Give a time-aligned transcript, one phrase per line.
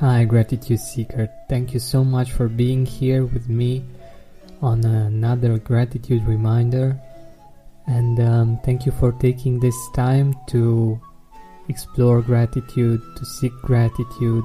[0.00, 1.30] Hi, Gratitude Seeker.
[1.48, 3.82] Thank you so much for being here with me
[4.60, 7.00] on another gratitude reminder.
[7.86, 11.00] And um, thank you for taking this time to
[11.70, 14.44] explore gratitude, to seek gratitude,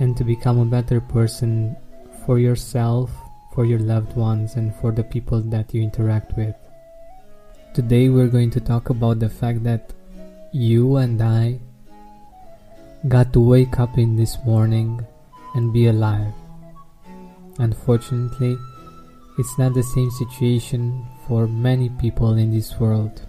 [0.00, 1.76] and to become a better person
[2.24, 3.10] for yourself,
[3.52, 6.56] for your loved ones, and for the people that you interact with.
[7.74, 9.92] Today, we're going to talk about the fact that
[10.50, 11.60] you and I
[13.06, 15.06] got to wake up in this morning
[15.54, 16.32] and be alive.
[17.58, 18.56] Unfortunately,
[19.38, 23.22] it's not the same situation for many people in this world.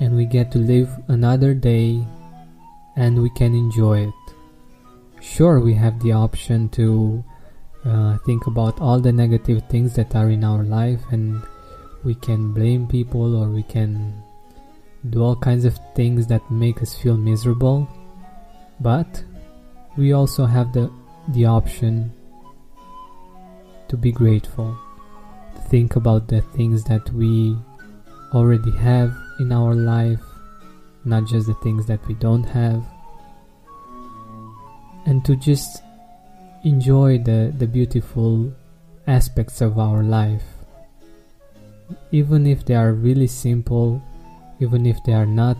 [0.00, 2.04] And we get to live another day
[2.96, 4.34] and we can enjoy it.
[5.20, 7.22] Sure, we have the option to
[7.84, 11.42] uh, think about all the negative things that are in our life and
[12.02, 14.20] we can blame people or we can
[15.10, 17.88] do all kinds of things that make us feel miserable
[18.80, 19.24] but
[19.96, 20.90] we also have the
[21.28, 22.12] the option
[23.88, 24.76] to be grateful.
[25.54, 27.56] To think about the things that we
[28.32, 30.20] already have in our life
[31.04, 32.84] not just the things that we don't have.
[35.06, 35.82] And to just
[36.62, 38.52] enjoy the, the beautiful
[39.06, 40.44] aspects of our life.
[42.12, 44.02] Even if they are really simple
[44.60, 45.56] even if they are not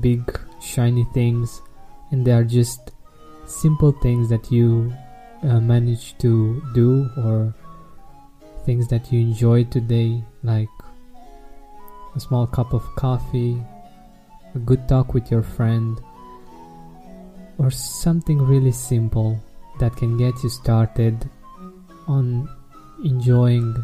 [0.00, 1.62] big shiny things
[2.10, 2.92] and they are just
[3.46, 4.92] simple things that you
[5.42, 7.54] uh, manage to do or
[8.64, 10.68] things that you enjoy today like
[12.14, 13.62] a small cup of coffee
[14.54, 16.00] a good talk with your friend
[17.58, 19.40] or something really simple
[19.78, 21.28] that can get you started
[22.06, 22.48] on
[23.04, 23.74] enjoying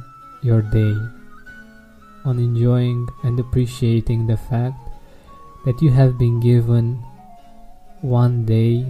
[0.43, 0.95] your day
[2.25, 4.77] on enjoying and appreciating the fact
[5.65, 7.03] that you have been given
[8.05, 8.85] one day,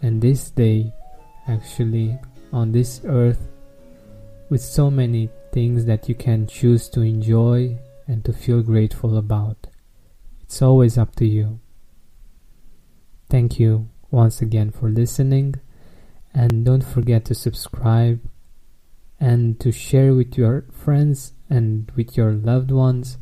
[0.00, 0.92] and this day,
[1.48, 2.16] actually,
[2.52, 3.48] on this earth,
[4.48, 9.66] with so many things that you can choose to enjoy and to feel grateful about.
[10.42, 11.58] It's always up to you.
[13.28, 15.56] Thank you once again for listening,
[16.32, 18.20] and don't forget to subscribe
[19.18, 23.18] and to share with your friends and with your loved ones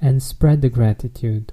[0.00, 1.52] and spread the gratitude.